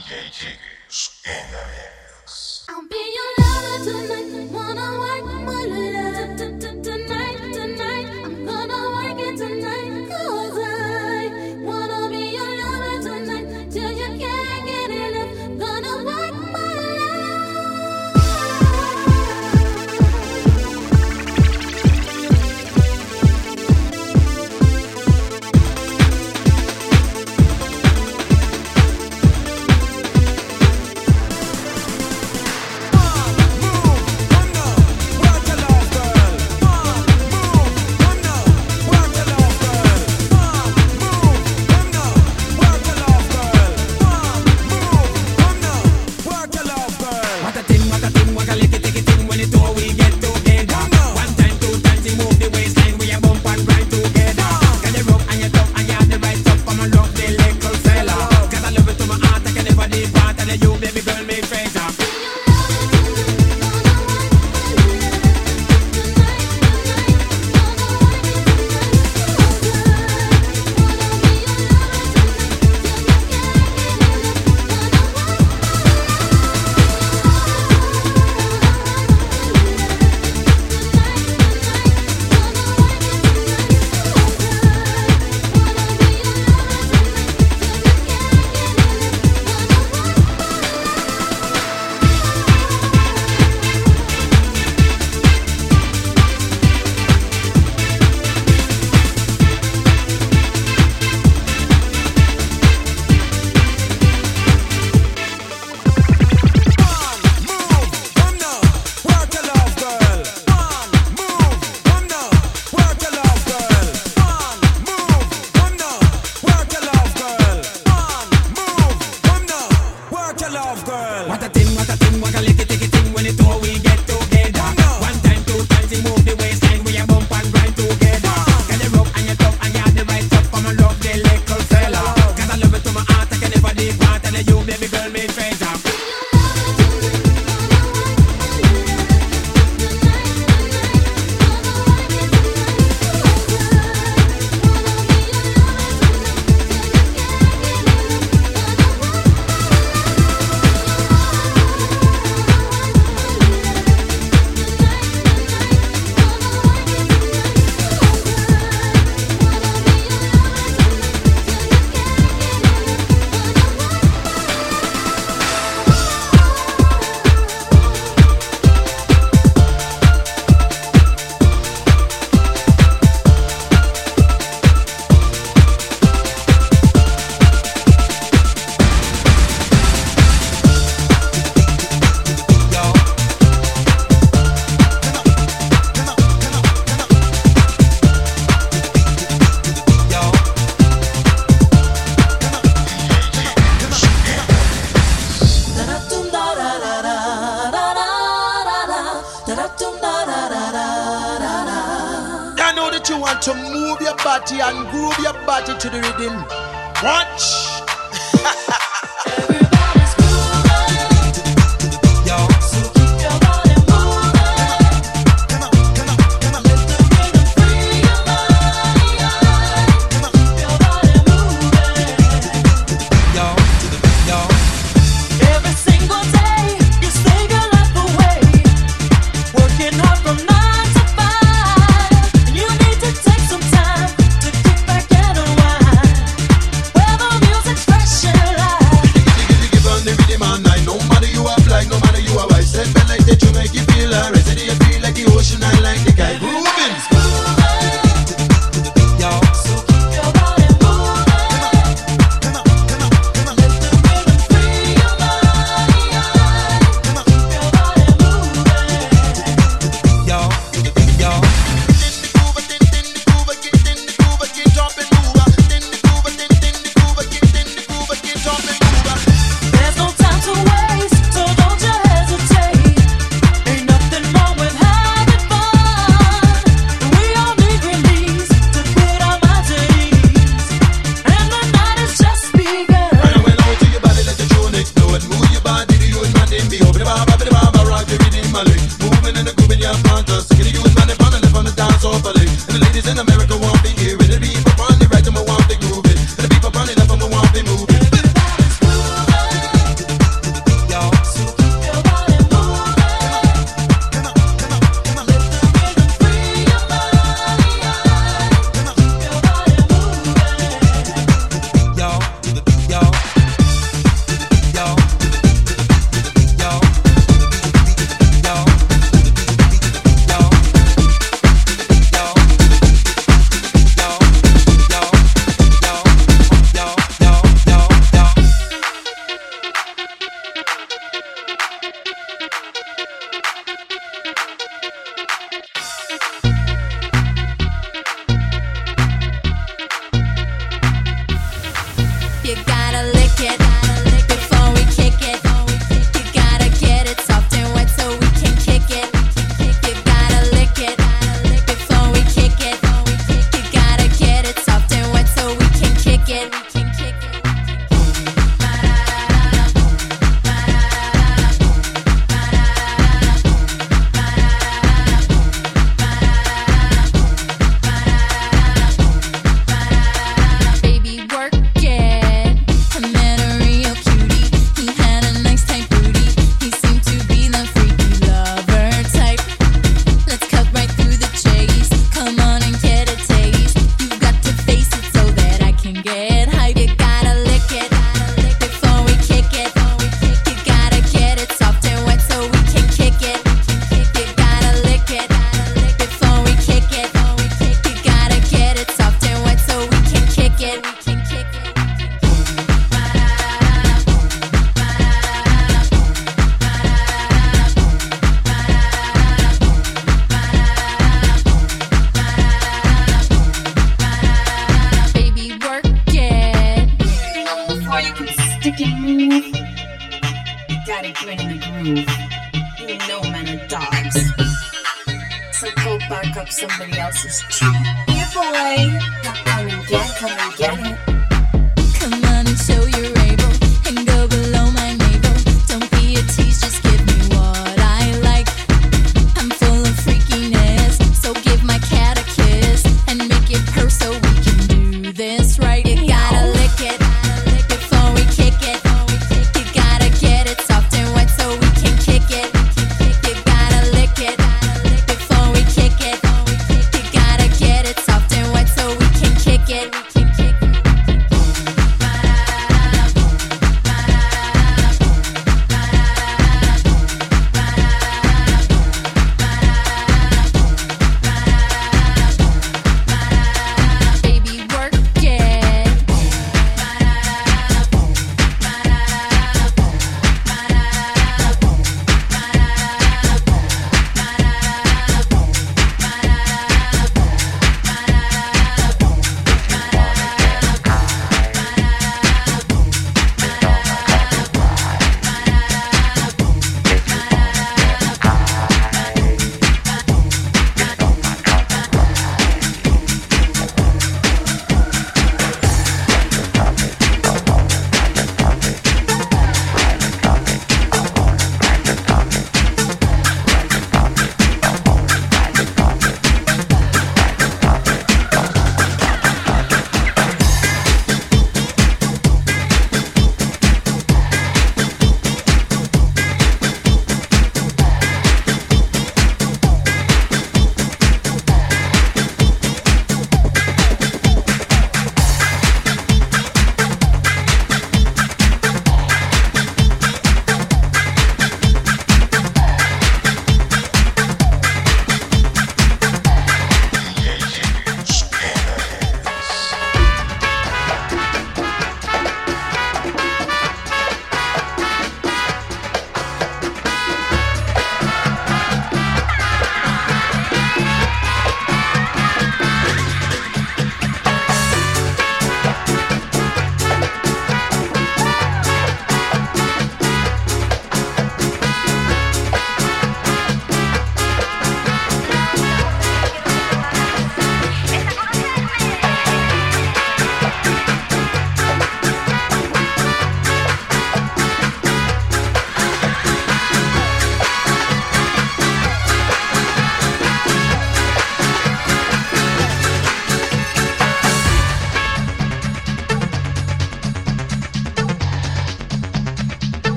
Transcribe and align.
DJ 0.00 0.30
Jiggers 0.32 1.20
in 1.26 1.52
the 1.52 1.62
mix. 1.68 2.64
I'll 2.70 2.88
be 2.88 2.96
your 2.96 3.32
lover 3.44 3.84
tonight, 3.84 4.50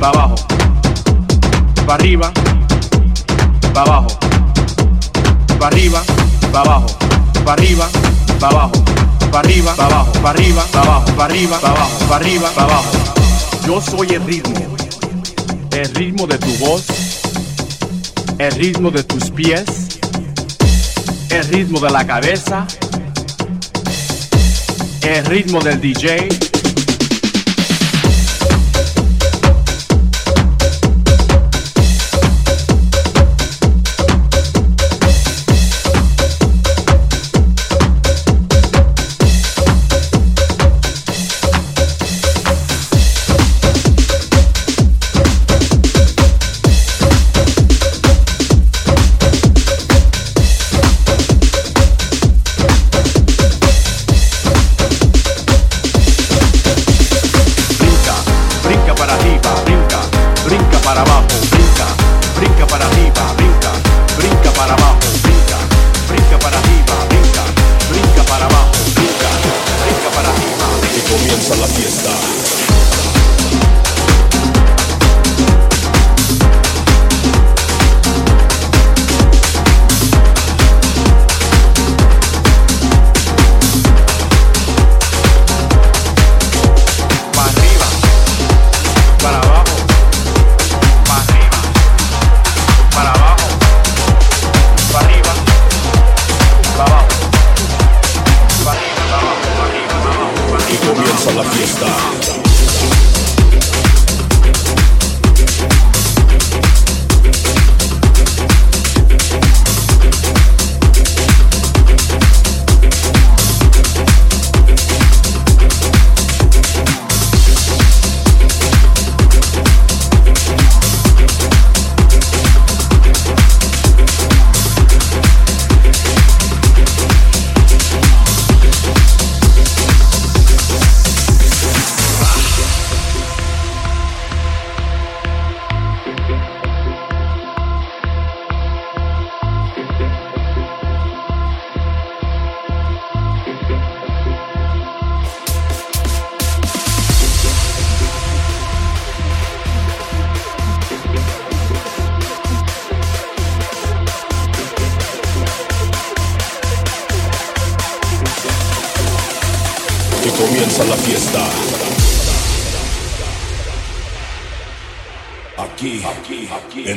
pa' 0.00 0.08
abajo, 0.08 0.34
pa' 1.86 1.94
arriba, 1.94 2.32
pa' 3.72 3.82
abajo, 3.82 4.08
pa' 5.58 5.66
arriba, 5.68 6.02
pa' 6.52 6.60
abajo, 6.60 6.86
pa' 7.44 7.52
arriba, 7.52 7.88
pa' 8.40 8.48
abajo, 8.48 8.72
pa' 9.30 9.40
arriba, 9.40 9.74
pa' 9.74 9.86
abajo, 9.86 10.12
pa' 10.12 10.30
arriba, 10.30 10.64
pa' 10.72 10.82
abajo, 10.82 11.12
pa' 11.16 11.24
arriba, 11.24 11.58
pa' 11.60 11.70
abajo, 11.70 12.06
pa' 12.08 12.16
arriba, 12.16 12.50
pa' 12.54 12.64
abajo. 12.64 12.90
Yo 13.66 13.80
soy 13.80 14.14
el 14.14 14.24
ritmo, 14.24 14.54
el 15.72 15.94
ritmo 15.94 16.26
de 16.26 16.38
tu 16.38 16.52
voz, 16.58 16.84
el 18.38 18.52
ritmo 18.52 18.90
de 18.90 19.02
tus 19.02 19.30
pies, 19.30 19.98
el 21.30 21.48
ritmo 21.48 21.80
de 21.80 21.90
la 21.90 22.06
cabeza, 22.06 22.66
el 25.02 25.24
ritmo 25.24 25.60
del 25.60 25.80
DJ. 25.80 26.45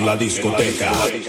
La 0.10 0.16
discoteca. 0.16 1.29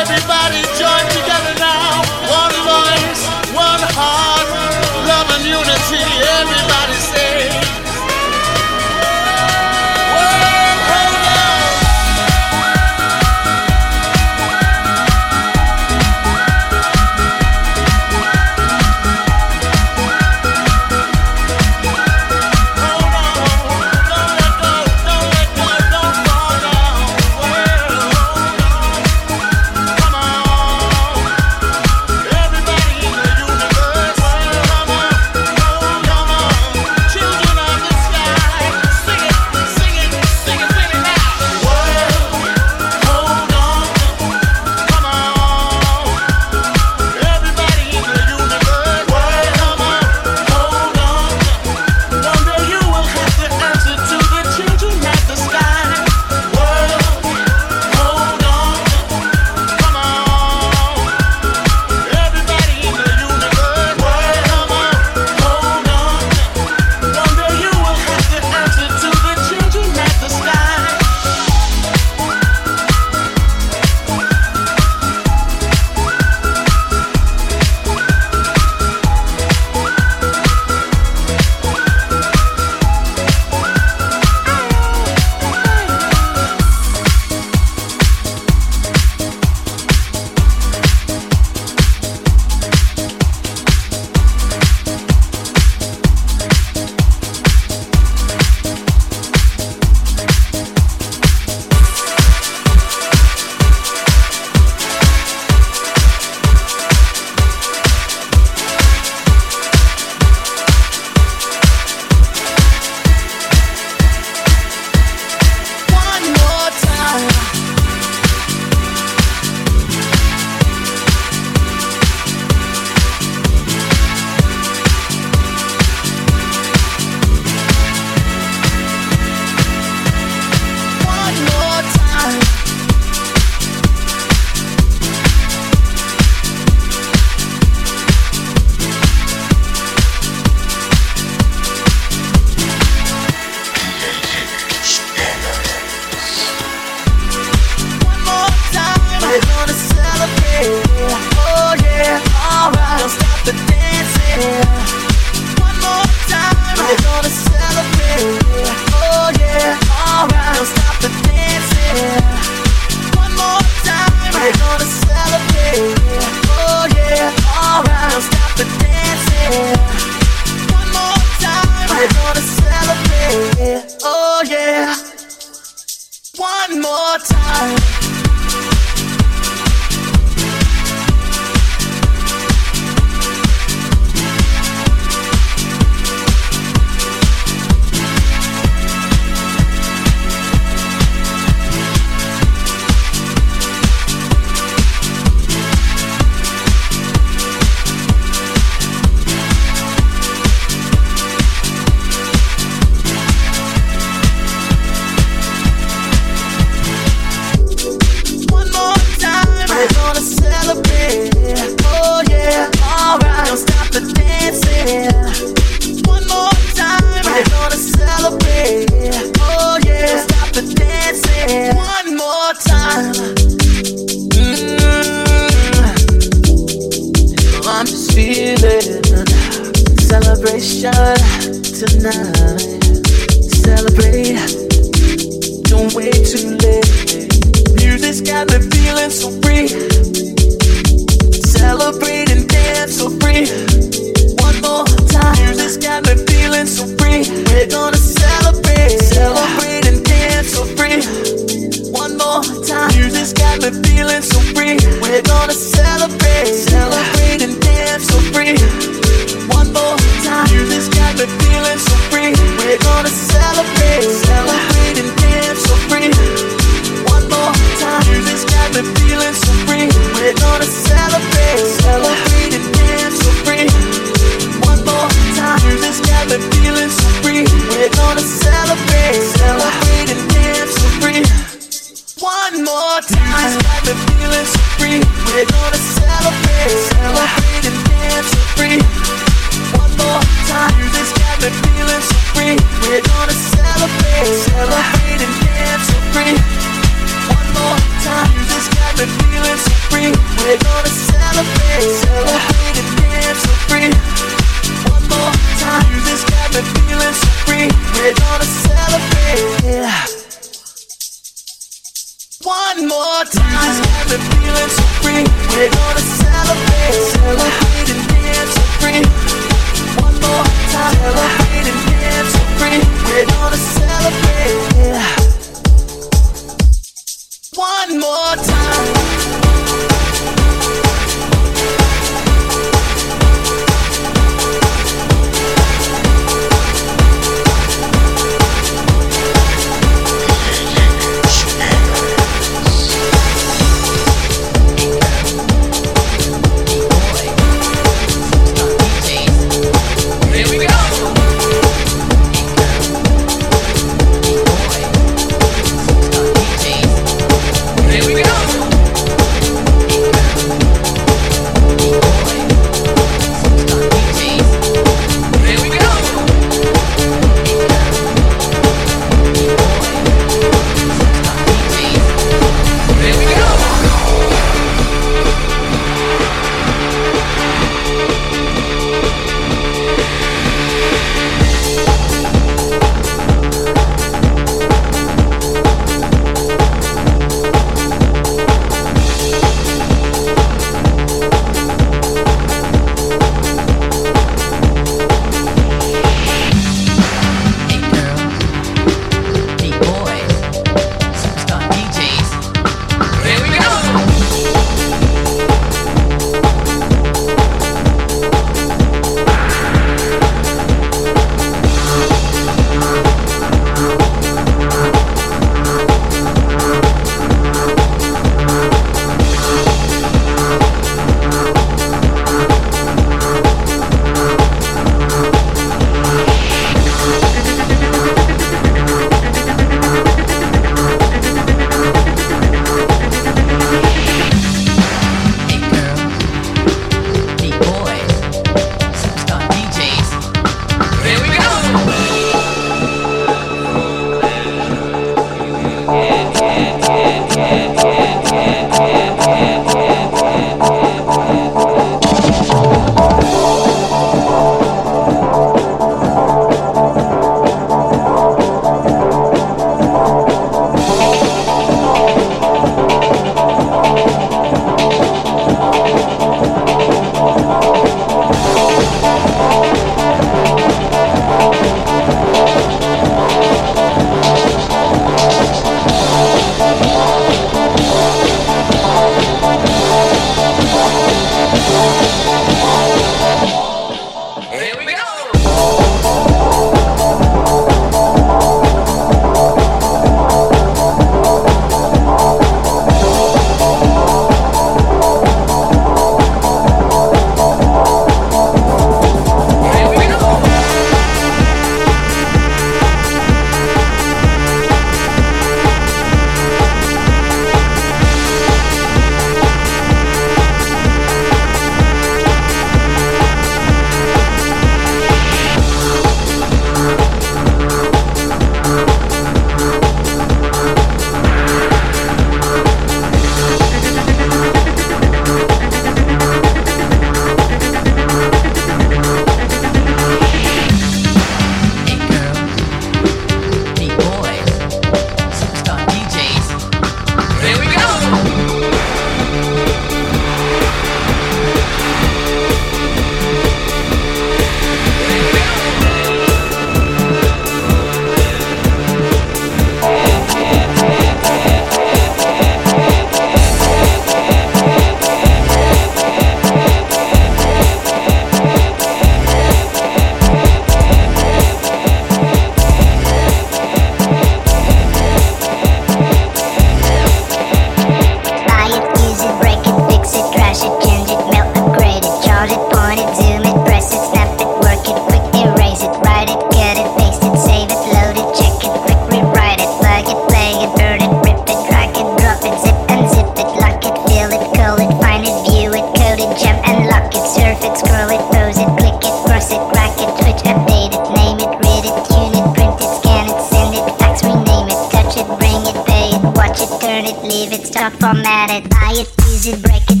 Leave 597.41 597.53
it, 597.53 597.65
start 597.65 597.93
format 597.93 598.51
it, 598.51 598.69
buy 598.69 598.91
it, 598.93 599.09
use 599.25 599.47
it, 599.47 599.61
break 599.63 599.81
it, 599.89 600.00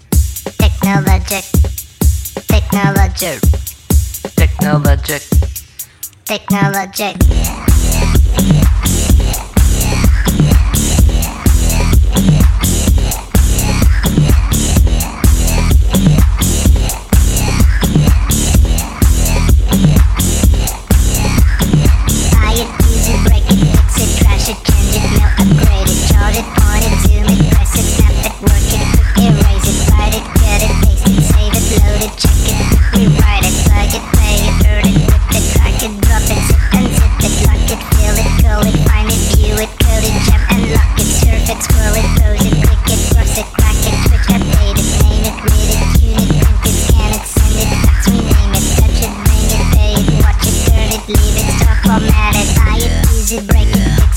Technologic, 0.61 1.43
technologic, 2.47 3.41
Technologic. 4.37 5.23
technologic. 6.25 7.17
Buy 8.37 8.90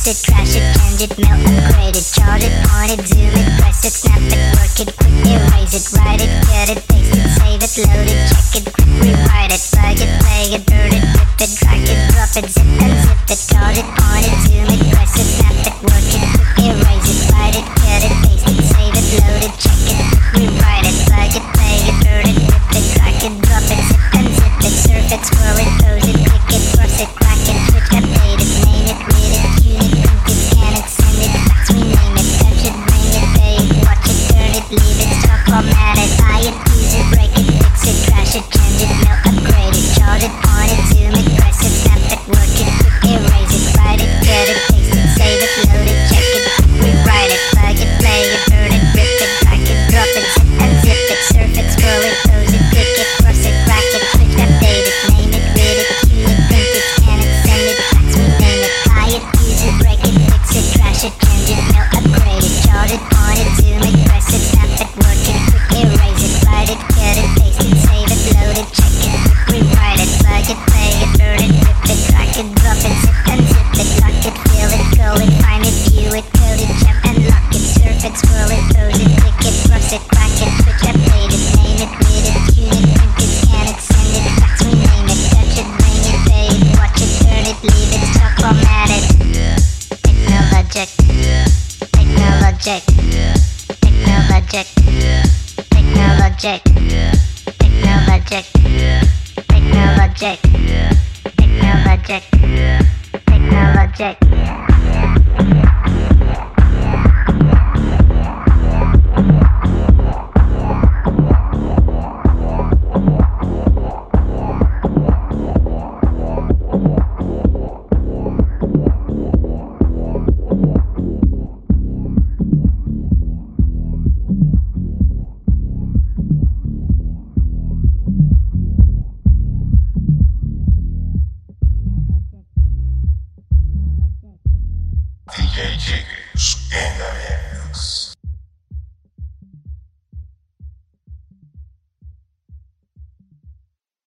break 0.04 0.16
it, 0.16 0.20
fix 0.20 0.54
it, 0.56 0.74
trash 0.76 1.00
it, 1.00 1.10
it, 1.10 1.18
mail, 1.18 1.40
upgrade 1.40 1.96
it, 1.96 2.04
chart 2.12 2.42
it, 2.44 2.52
point 2.68 2.92
it, 2.92 3.00
zoom 3.08 3.32
it, 3.32 3.48
press 3.60 3.84
it, 3.84 3.92
snap 3.92 4.20
it, 4.20 4.40
work 4.52 4.76
it, 4.76 4.90
quick 5.00 5.16
erase 5.24 5.72
it, 5.72 5.84
write 5.96 6.20
it, 6.20 6.28
cut 6.44 6.68
it, 6.68 6.80
paste 6.88 7.16
it, 7.16 7.24
save 7.40 7.62
it, 7.64 7.72
load 7.88 8.08
it, 8.12 8.20
check 8.28 8.52
it, 8.52 8.64
quick 8.68 8.90
rewrite 9.00 9.52
it, 9.52 9.62
plug 9.72 9.96
it, 9.96 10.10
play 10.20 10.44
it, 10.52 10.62
burn 10.68 10.92
it, 10.92 11.04
rip 11.16 11.40
it, 11.40 11.50
drag 11.56 11.88
it, 11.88 12.00
drop 12.12 12.36
it, 12.36 12.46
zip 12.52 12.68
and 12.84 12.94
zip 13.00 13.30
it, 13.32 13.40
chart 13.48 13.76
it, 13.80 13.88
point 13.96 14.28
it, 14.28 14.36
zoom 14.44 14.68
it, 14.68 14.80
press 14.92 15.14
it, 15.16 15.28
snap 15.40 15.56
it, 15.64 15.76
work 15.88 16.08
it, 16.12 16.24
quick 16.52 16.68
erase 16.68 17.08
it, 17.08 17.32
write 17.32 17.56
it, 17.56 17.64
cut 17.64 18.02
it, 18.04 18.12
paste 18.28 18.44
it, 18.44 18.60
save 18.60 18.92
it, 18.92 19.06
load 19.24 19.42
it, 19.48 19.54
check 19.56 19.84
it, 19.88 20.13